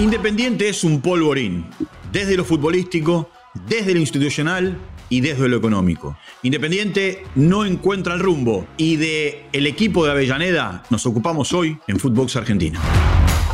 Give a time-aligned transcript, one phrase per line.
[0.00, 1.66] Independiente es un polvorín,
[2.10, 3.28] desde lo futbolístico,
[3.68, 4.78] desde lo institucional
[5.10, 6.16] y desde lo económico.
[6.42, 12.00] Independiente no encuentra el rumbo y de el equipo de Avellaneda nos ocupamos hoy en
[12.00, 12.80] Footbox Argentina.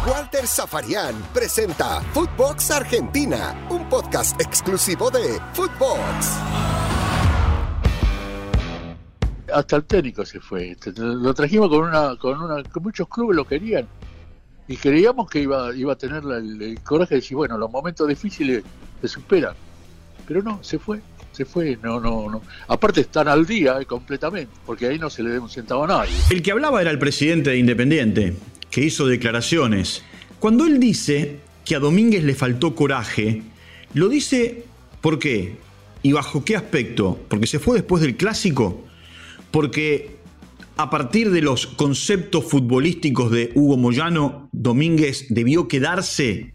[0.06, 6.30] Walter Zafarian presenta Footbox Argentina, un podcast exclusivo de Footbox.
[9.52, 10.76] Hasta el técnico se fue.
[10.94, 13.88] Lo trajimos con una, con una, que muchos clubes lo querían
[14.68, 18.64] y creíamos que iba, iba a tener el, coraje de decir, bueno, los momentos difíciles
[19.00, 19.54] se superan.
[20.26, 21.00] Pero no, se fue,
[21.32, 22.42] se fue, no, no, no.
[22.68, 25.86] Aparte están al día eh, completamente, porque ahí no se le debe un centavo a
[25.86, 26.12] nadie.
[26.30, 28.36] El que hablaba era el presidente de Independiente,
[28.70, 30.02] que hizo declaraciones.
[30.40, 33.42] Cuando él dice que a Domínguez le faltó coraje,
[33.94, 34.64] lo dice
[35.00, 35.56] ¿por qué?
[36.02, 37.20] ¿Y bajo qué aspecto?
[37.28, 38.84] ¿Porque se fue después del clásico?
[39.52, 40.15] ¿Porque
[40.76, 46.54] a partir de los conceptos futbolísticos de Hugo Moyano, Domínguez debió quedarse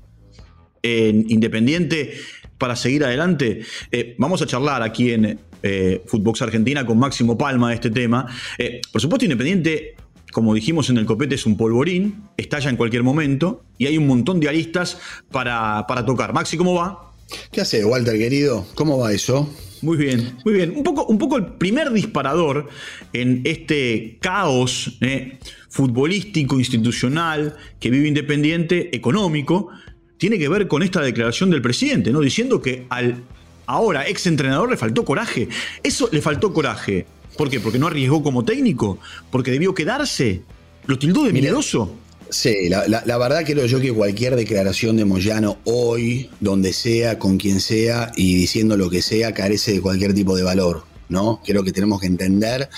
[0.84, 2.14] en Independiente
[2.58, 3.62] para seguir adelante.
[3.92, 8.28] Eh, vamos a charlar aquí en eh, Footbox Argentina con Máximo Palma de este tema.
[8.60, 9.96] Eh, por supuesto, Independiente,
[10.32, 14.06] como dijimos en el copete, es un polvorín, estalla en cualquier momento y hay un
[14.06, 15.00] montón de aristas
[15.32, 16.32] para, para tocar.
[16.32, 17.12] Maxi, ¿cómo va?
[17.52, 18.68] ¿Qué hace, Walter, querido?
[18.76, 19.50] ¿Cómo va eso?
[19.82, 20.74] Muy bien, muy bien.
[20.76, 22.70] Un poco, un poco el primer disparador
[23.14, 29.70] en este caos eh, futbolístico, institucional, que vive Independiente, económico,
[30.18, 32.20] tiene que ver con esta declaración del presidente, ¿no?
[32.20, 33.24] Diciendo que al
[33.66, 35.48] ahora ex entrenador le faltó coraje.
[35.82, 37.06] Eso le faltó coraje.
[37.38, 37.60] ¿Por qué?
[37.60, 39.00] Porque no arriesgó como técnico,
[39.32, 40.42] porque debió quedarse.
[40.86, 41.96] Lo tildó de miedoso.
[42.32, 47.60] Sí, la, verdad creo yo que cualquier declaración de Moyano hoy, donde sea, con quien
[47.60, 50.86] sea y diciendo lo que sea, carece de cualquier tipo de valor.
[51.10, 51.42] ¿no?
[51.46, 52.70] Creo que tenemos que entender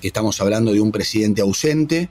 [0.00, 2.08] que estamos hablando de un presidente ausente,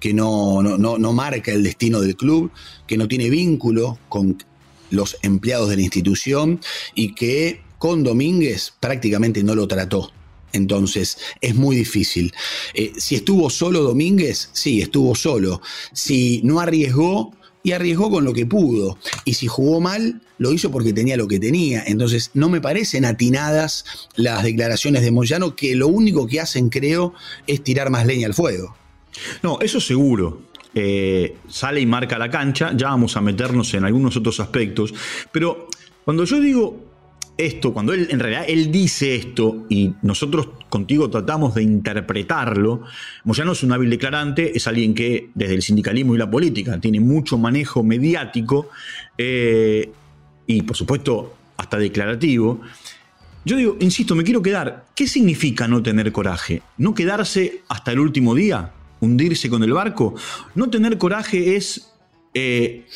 [0.00, 2.50] que no, no, no marca el destino del club,
[2.88, 4.36] que no tiene vínculo con
[4.90, 6.60] los empleados de la institución
[6.96, 10.10] y que con Domínguez prácticamente no lo trató.
[10.54, 12.32] Entonces es muy difícil.
[12.72, 15.60] Eh, si estuvo solo Domínguez, sí, estuvo solo.
[15.92, 17.34] Si no arriesgó,
[17.64, 18.98] y arriesgó con lo que pudo.
[19.24, 21.82] Y si jugó mal, lo hizo porque tenía lo que tenía.
[21.86, 27.14] Entonces, no me parecen atinadas las declaraciones de Moyano, que lo único que hacen, creo,
[27.46, 28.76] es tirar más leña al fuego.
[29.42, 30.42] No, eso seguro.
[30.74, 34.92] Eh, sale y marca la cancha, ya vamos a meternos en algunos otros aspectos.
[35.32, 35.68] Pero
[36.04, 36.93] cuando yo digo
[37.36, 42.82] esto, cuando él en realidad él dice esto y nosotros contigo tratamos de interpretarlo,
[43.24, 47.00] Moyano es un hábil declarante, es alguien que desde el sindicalismo y la política tiene
[47.00, 48.68] mucho manejo mediático
[49.18, 49.90] eh,
[50.46, 52.60] y por supuesto hasta declarativo.
[53.44, 54.86] Yo digo, insisto, me quiero quedar.
[54.94, 56.62] ¿Qué significa no tener coraje?
[56.78, 58.72] ¿No quedarse hasta el último día?
[59.00, 60.14] ¿Hundirse con el barco?
[60.54, 61.92] No tener coraje es,
[62.32, 62.86] eh,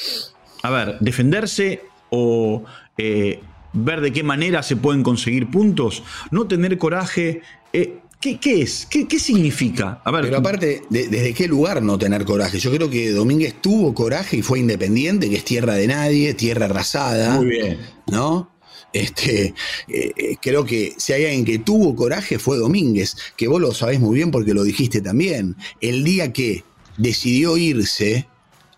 [0.63, 2.65] a ver, defenderse o
[2.97, 3.41] eh,
[3.73, 7.43] ver de qué manera se pueden conseguir puntos, no tener coraje.
[7.73, 8.87] Eh, ¿qué, es?
[8.87, 10.01] ¿Qué, significa?
[10.05, 12.59] A ver, Pero aparte, ¿desde qué lugar no tener coraje?
[12.59, 16.67] Yo creo que Domínguez tuvo coraje y fue independiente, que es tierra de nadie, tierra
[16.67, 17.37] arrasada.
[17.37, 17.79] Muy bien.
[18.07, 18.51] ¿No?
[18.93, 19.55] Este,
[19.89, 23.75] eh, eh, creo que si hay alguien que tuvo coraje fue Domínguez, que vos lo
[23.75, 25.57] sabés muy bien porque lo dijiste también.
[25.81, 26.65] El día que
[26.97, 28.27] decidió irse,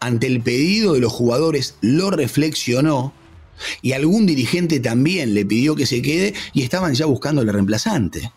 [0.00, 3.12] ante el pedido de los jugadores, lo reflexionó
[3.82, 8.30] y algún dirigente también le pidió que se quede y estaban ya buscando el reemplazante.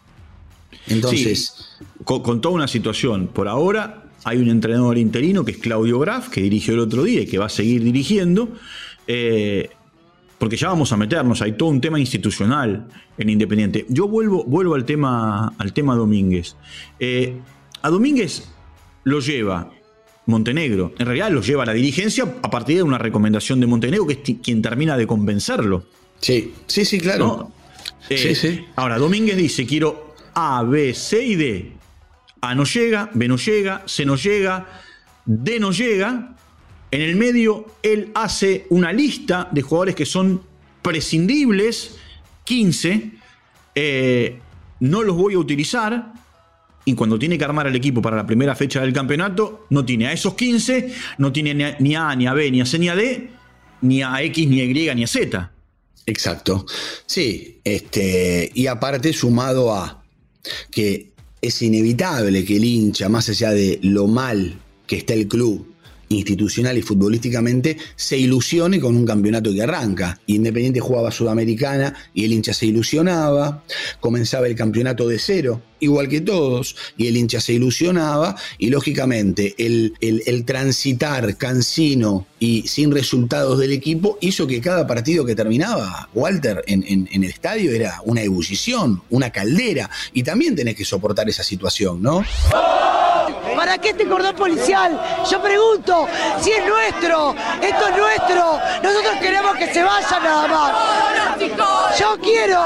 [0.88, 1.54] Entonces.
[2.04, 3.28] con, toda una situación.
[3.28, 7.22] Por ahora hay un entrenador interino que es Claudio Graf, que dirigió el otro día
[7.22, 8.50] y que va a seguir dirigiendo.
[9.08, 9.70] Eh,
[10.38, 13.86] porque ya vamos a meternos, hay todo un tema institucional en Independiente.
[13.88, 16.58] Yo vuelvo, vuelvo al, tema, al tema Domínguez.
[17.00, 17.38] Eh,
[17.82, 18.44] a Domínguez
[19.06, 19.72] lo lleva
[20.26, 20.94] Montenegro.
[20.98, 24.14] En realidad lo lleva a la dirigencia a partir de una recomendación de Montenegro, que
[24.14, 25.86] es quien termina de convencerlo.
[26.20, 27.52] Sí, sí, sí, claro.
[28.08, 28.66] sí, eh, sí.
[28.76, 31.72] Ahora, Domínguez dice, quiero A, B, C y D.
[32.42, 34.82] A no llega, B no llega, C no llega,
[35.26, 36.36] D no llega.
[36.92, 40.44] En el medio, él hace una lista de jugadores que son
[40.82, 41.98] prescindibles,
[42.44, 43.12] 15.
[43.76, 44.40] Eh,
[44.80, 46.14] no los voy a utilizar
[46.86, 50.08] y cuando tiene que armar el equipo para la primera fecha del campeonato, no tiene
[50.08, 52.96] a esos 15, no tiene ni a ni a B, ni a C, ni a
[52.96, 53.30] D,
[53.82, 55.52] ni a X, ni a Y, ni a Z.
[56.06, 56.66] Exacto.
[57.06, 60.04] Sí, este, y aparte sumado a
[60.70, 65.73] que es inevitable que el hincha, más allá de lo mal que está el club
[66.10, 70.20] institucional y futbolísticamente, se ilusione con un campeonato que arranca.
[70.28, 73.64] Independiente jugaba Sudamericana y el hincha se ilusionaba,
[74.00, 79.54] comenzaba el campeonato de cero, igual que todos, y el hincha se ilusionaba, y lógicamente
[79.58, 86.10] el, el, transitar cansino y sin resultados del equipo hizo que cada partido que terminaba,
[86.14, 91.30] Walter, en, en el estadio era una ebullición, una caldera, y también tenés que soportar
[91.30, 92.24] esa situación, ¿no?
[93.64, 95.02] ¿Para qué este cordón policial?
[95.32, 96.06] Yo pregunto,
[96.42, 101.98] si es nuestro, esto es nuestro, nosotros queremos que se vaya nada más.
[101.98, 102.66] Yo quiero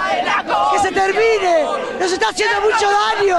[0.74, 1.66] que se termine,
[2.00, 3.38] nos está haciendo mucho daño,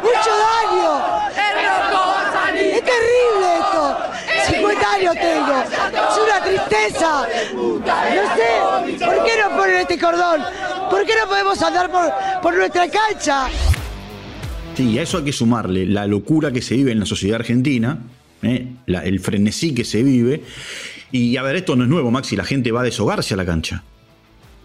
[0.00, 1.28] mucho daño.
[2.54, 3.96] Es terrible esto.
[4.50, 5.62] 50 años tengo.
[6.10, 7.28] Es una tristeza.
[7.52, 10.42] No sé, ¿por qué no ponen este cordón?
[10.88, 12.10] ¿Por qué no podemos andar por,
[12.40, 13.48] por nuestra cancha?
[14.78, 17.98] Sí, a eso hay que sumarle la locura que se vive en la sociedad argentina,
[18.42, 18.68] ¿eh?
[18.86, 20.44] el frenesí que se vive.
[21.10, 23.44] Y a ver, esto no es nuevo, Maxi, la gente va a deshogarse a la
[23.44, 23.82] cancha.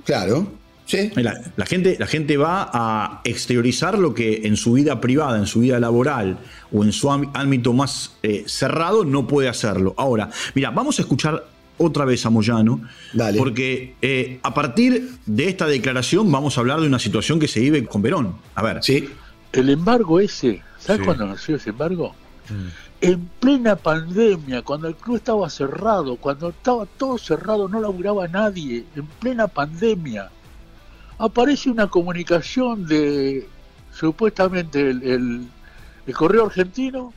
[0.05, 0.51] Claro,
[0.85, 1.09] sí.
[1.15, 5.61] La, gente, la gente va a exteriorizar lo que en su vida privada, en su
[5.61, 6.37] vida laboral
[6.71, 9.95] o en su ámbito más eh, cerrado no puede hacerlo.
[9.97, 11.43] Ahora, mira, vamos a escuchar
[11.79, 12.81] otra vez a Moyano,
[13.13, 13.39] Dale.
[13.39, 17.61] porque eh, a partir de esta declaración vamos a hablar de una situación que se
[17.61, 18.35] vive con Verón.
[18.53, 18.77] A ver.
[18.83, 19.09] Sí.
[19.53, 22.15] El embargo ese, ¿sabes cuándo nació ese embargo?
[22.49, 22.67] Mm.
[23.01, 28.83] En plena pandemia, cuando el club estaba cerrado, cuando estaba todo cerrado, no laburaba nadie,
[28.95, 30.31] en plena pandemia.
[31.19, 33.47] Aparece una comunicación de
[33.93, 35.47] supuestamente el,
[36.13, 37.13] correo argentino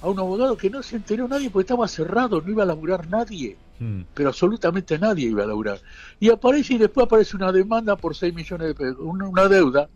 [0.00, 3.08] a un abogado que no se enteró nadie porque estaba cerrado, no iba a laburar
[3.08, 4.00] nadie, mm.
[4.14, 5.78] pero absolutamente nadie iba a laburar.
[6.18, 9.88] Y aparece y después aparece una demanda por 6 millones de pesos, una deuda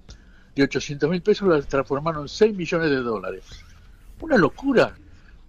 [0.57, 3.45] de 800 mil pesos la transformaron en 6 millones de dólares.
[4.21, 4.95] Una locura.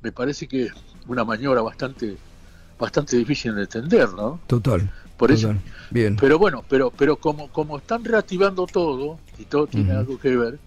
[0.01, 0.73] Me parece que es
[1.07, 2.17] una maniobra bastante
[2.77, 4.39] bastante difícil de entender, ¿no?
[4.45, 4.91] Total.
[5.17, 5.55] Por eso.
[5.89, 6.15] Bien.
[6.17, 10.59] Pero bueno, pero pero como como están reactivando todo y todo tiene algo que ver,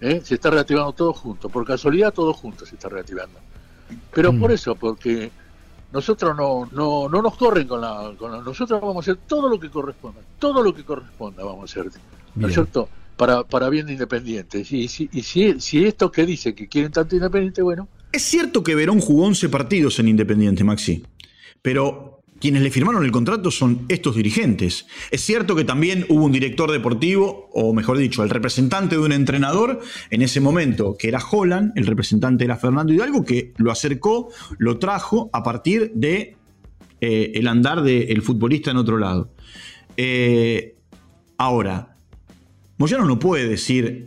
[0.00, 0.20] ¿eh?
[0.22, 1.48] se está reactivando todo junto.
[1.48, 3.40] Por casualidad todo junto se está reactivando.
[4.12, 5.32] Pero por eso, porque
[5.90, 9.58] nosotros no, no, no nos corren con la, con nosotros vamos a hacer todo lo
[9.58, 11.90] que corresponda, todo lo que corresponda vamos a hacer,
[12.36, 12.88] ¿no es cierto?
[13.20, 14.64] Para, para bien de Independiente.
[14.70, 17.86] Y, si, si, esto que dice que quieren tanto Independiente, bueno.
[18.12, 21.04] Es cierto que Verón jugó 11 partidos en Independiente, Maxi,
[21.60, 24.86] pero quienes le firmaron el contrato son estos dirigentes.
[25.10, 29.12] Es cierto que también hubo un director deportivo, o mejor dicho, el representante de un
[29.12, 34.30] entrenador en ese momento, que era Holland, el representante era Fernando Hidalgo, que lo acercó,
[34.56, 36.36] lo trajo a partir de
[37.02, 39.30] eh, el andar del futbolista en otro lado.
[39.98, 40.76] Eh,
[41.36, 41.90] ahora,
[42.80, 44.06] Moyano no puede decir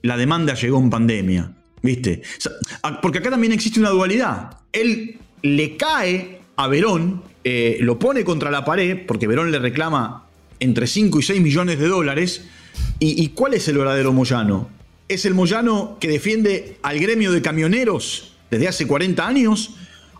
[0.00, 1.52] la demanda llegó en pandemia,
[1.82, 2.22] ¿viste?
[3.02, 4.56] porque acá también existe una dualidad.
[4.72, 10.24] Él le cae a Verón, eh, lo pone contra la pared, porque Verón le reclama
[10.60, 12.46] entre 5 y 6 millones de dólares.
[12.98, 14.70] ¿Y, cuál es el verdadero Moyano?
[15.08, 19.76] ¿Es el Moyano que defiende al gremio de camioneros desde hace 40 años?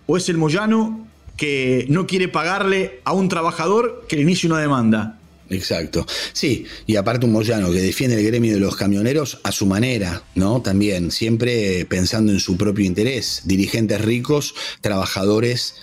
[0.07, 1.07] ¿O es el Moyano
[1.39, 5.16] que no quiere pagarle a un trabajador que le inicie una demanda?
[5.51, 6.07] Exacto.
[6.33, 10.23] Sí, y aparte un Moyano que defiende el gremio de los camioneros a su manera,
[10.35, 10.61] ¿no?
[10.63, 13.43] También, siempre pensando en su propio interés.
[13.45, 15.75] Dirigentes ricos, trabajadores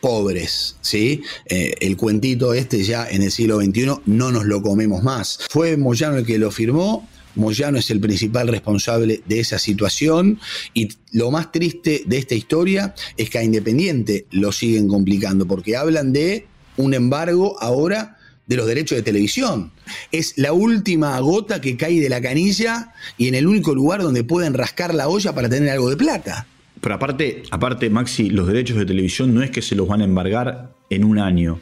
[0.00, 1.22] pobres, ¿sí?
[1.46, 5.38] Eh, el cuentito este ya en el siglo XXI no nos lo comemos más.
[5.50, 10.40] Fue Moyano el que lo firmó, Moyano es el principal responsable de esa situación
[10.74, 15.76] y lo más triste de esta historia es que a Independiente lo siguen complicando porque
[15.76, 16.46] hablan de
[16.76, 18.18] un embargo ahora
[18.50, 19.70] de los derechos de televisión.
[20.10, 24.24] Es la última gota que cae de la canilla y en el único lugar donde
[24.24, 26.48] pueden rascar la olla para tener algo de plata.
[26.80, 30.04] Pero aparte, aparte, Maxi, los derechos de televisión no es que se los van a
[30.04, 31.60] embargar en un año.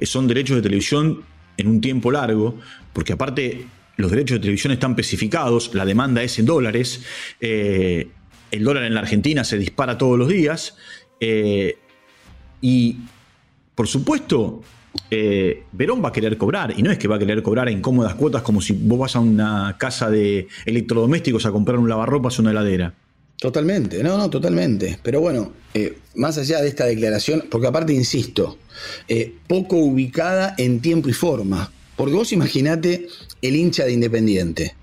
[0.00, 1.24] Son derechos de televisión
[1.58, 2.58] en un tiempo largo,
[2.94, 3.66] porque aparte
[3.98, 7.02] los derechos de televisión están especificados, la demanda es en dólares,
[7.42, 8.08] eh,
[8.50, 10.78] el dólar en la Argentina se dispara todos los días,
[11.20, 11.76] eh,
[12.62, 12.96] y
[13.74, 14.62] por supuesto
[15.10, 17.80] eh, Verón va a querer cobrar, y no es que va a querer cobrar en
[17.80, 22.38] cómodas cuotas como si vos vas a una casa de electrodomésticos a comprar un lavarropas
[22.38, 22.94] o una heladera.
[23.36, 24.98] Totalmente, no, no, totalmente.
[25.02, 28.58] Pero bueno, eh, más allá de esta declaración, porque aparte insisto,
[29.08, 31.72] eh, poco ubicada en tiempo y forma.
[31.96, 33.08] Porque vos imaginate
[33.42, 34.74] el hincha de Independiente,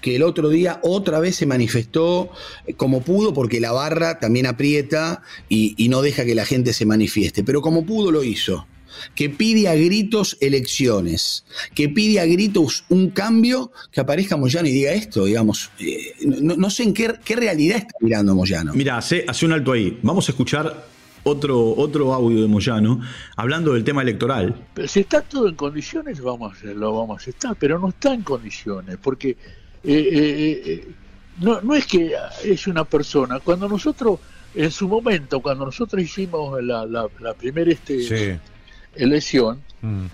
[0.00, 2.30] que el otro día otra vez se manifestó
[2.76, 7.44] como pudo, porque la barra también aprieta y no deja que la gente se manifieste,
[7.44, 8.66] pero como pudo lo hizo
[9.14, 14.72] que pide a gritos elecciones, que pide a gritos un cambio, que aparezca Moyano y
[14.72, 15.70] diga esto, digamos.
[15.78, 18.72] Eh, no, sé en qué, realidad está mirando Moyano.
[18.74, 19.98] Mira, hace, hace un alto ahí.
[20.02, 20.86] Vamos a escuchar
[21.24, 23.00] otro, otro audio de Moyano
[23.36, 24.54] hablando del tema electoral.
[24.74, 28.22] Pero si está todo en condiciones, vamos, lo vamos a estar, pero no está en
[28.22, 29.36] condiciones, porque eh,
[29.84, 30.88] eh, eh,
[31.40, 32.12] no, no es que
[32.44, 33.40] es una persona.
[33.40, 34.18] Cuando nosotros,
[34.54, 38.40] en su momento, cuando nosotros hicimos la, la, primera este,
[38.98, 40.06] elección, mm.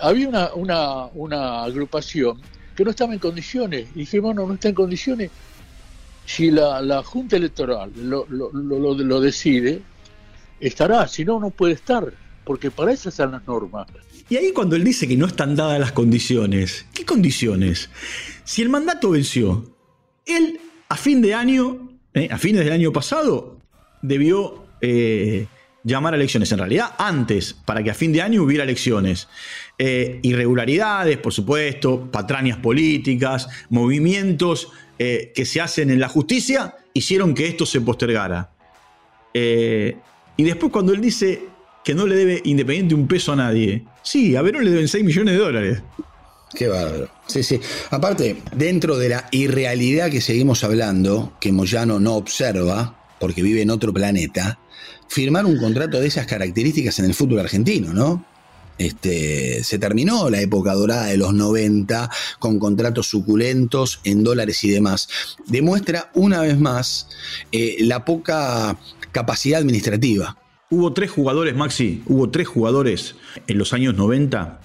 [0.00, 2.40] había una, una, una agrupación
[2.74, 3.88] que no estaba en condiciones.
[3.94, 5.30] Y dijimos, no, no está en condiciones.
[6.26, 9.82] Si la, la Junta Electoral lo, lo, lo, lo decide,
[10.60, 12.12] estará, si no, no puede estar,
[12.44, 13.86] porque para eso están las normas.
[14.28, 17.90] Y ahí cuando él dice que no están dadas las condiciones, ¿qué condiciones?
[18.44, 19.76] Si el mandato venció,
[20.24, 23.58] él a fin de año, eh, a fines del año pasado,
[24.00, 25.46] debió eh,
[25.84, 26.50] llamar a elecciones.
[26.50, 29.28] En realidad, antes, para que a fin de año hubiera elecciones.
[29.78, 37.48] Eh, irregularidades, por supuesto, patrañas políticas, movimientos que se hacen en la justicia, hicieron que
[37.48, 38.50] esto se postergara.
[39.34, 41.42] Y después cuando él dice
[41.84, 45.04] que no le debe Independiente un peso a nadie, sí, a Verón le deben 6
[45.04, 45.82] millones de dólares.
[46.54, 47.08] Qué bárbaro.
[47.26, 47.60] Sí, sí.
[47.90, 53.70] Aparte, dentro de la irrealidad que seguimos hablando, que Moyano no observa, porque vive en
[53.70, 54.58] otro planeta,
[55.08, 58.24] firmar un contrato de esas características en el fútbol argentino, ¿no?
[58.76, 64.70] Este, se terminó la época dorada de los 90 con contratos suculentos en dólares y
[64.70, 65.08] demás.
[65.46, 67.08] Demuestra una vez más
[67.52, 68.76] eh, la poca
[69.12, 70.36] capacidad administrativa.
[70.70, 73.14] Hubo tres jugadores, Maxi, hubo tres jugadores
[73.46, 74.60] en los años 90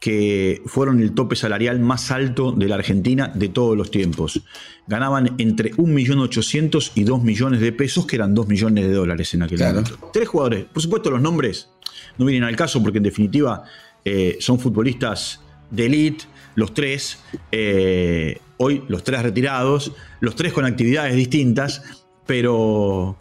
[0.00, 4.42] que fueron el tope salarial más alto de la Argentina de todos los tiempos.
[4.86, 9.42] Ganaban entre 1.800.000 y 2 millones de pesos, que eran 2 millones de dólares en
[9.42, 9.98] aquel momento.
[10.12, 10.64] Tres jugadores.
[10.64, 11.70] Por supuesto, los nombres
[12.18, 13.64] no vienen al caso porque en definitiva
[14.04, 16.24] eh, son futbolistas de elite,
[16.54, 17.18] los tres,
[17.52, 21.82] eh, hoy los tres retirados, los tres con actividades distintas,
[22.26, 23.16] pero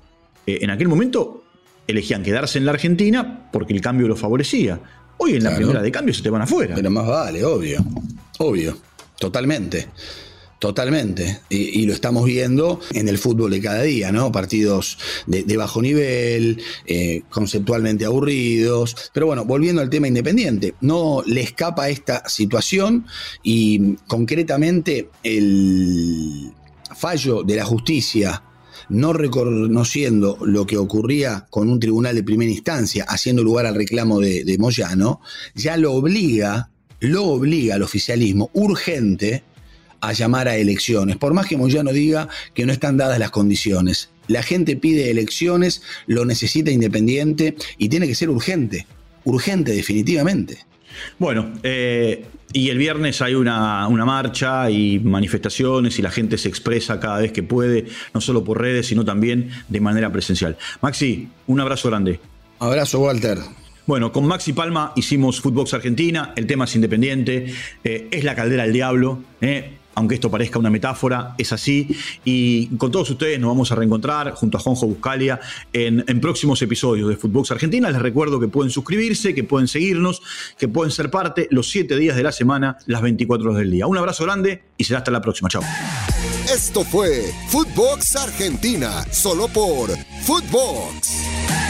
[0.45, 1.43] eh, en aquel momento
[1.87, 4.79] elegían quedarse en la Argentina porque el cambio lo favorecía.
[5.17, 6.75] Hoy en la primera de cambio se te van afuera.
[6.75, 7.83] Pero más vale, obvio.
[8.37, 8.77] Obvio.
[9.17, 9.87] Totalmente.
[10.59, 11.41] Totalmente.
[11.49, 14.31] Y, lo estamos viendo en el fútbol de cada día, ¿no?
[14.31, 18.95] Partidos de, bajo nivel, eh, conceptualmente aburridos.
[19.13, 23.05] Pero bueno, volviendo al tema independiente, no le escapa esta situación
[23.43, 26.51] y concretamente el
[26.95, 28.41] fallo de la justicia
[28.89, 34.19] no reconociendo lo que ocurría con un tribunal de primera instancia, haciendo lugar al reclamo
[34.19, 35.21] de, Moyano,
[35.53, 39.43] ya lo obliga, lo obliga al oficialismo urgente
[40.01, 44.09] a llamar a elecciones, por más que Moyano diga que no están dadas las condiciones.
[44.27, 48.87] La gente pide elecciones, lo necesita independiente y tiene que ser urgente,
[49.23, 50.65] urgente definitivamente.
[51.19, 56.99] Bueno, eh, y el viernes hay una, marcha y manifestaciones y la gente se expresa
[56.99, 60.57] cada vez que puede, no solo por redes, sino también de manera presencial.
[60.81, 62.19] Maxi, un abrazo grande.
[62.59, 63.39] Abrazo, Walter.
[63.85, 68.63] Bueno, con Maxi Palma hicimos Footbox Argentina, el tema es independiente, eh, es la caldera
[68.63, 69.21] del diablo.
[69.41, 71.87] Eh aunque esto parezca una metáfora, es así.
[72.23, 75.39] Y con todos ustedes nos vamos a reencontrar junto a Jonjo Buscalia
[75.73, 77.89] en, próximos episodios de Footbox Argentina.
[77.89, 80.21] Les recuerdo que pueden suscribirse, que pueden seguirnos,
[80.57, 83.87] que pueden ser parte los 7 días de la semana, las 24 horas del día.
[83.87, 85.49] Un abrazo grande y será hasta la próxima.
[85.49, 85.63] Chao.
[86.53, 89.89] Esto fue Footbox Argentina, solo por
[90.25, 91.64] Footbox.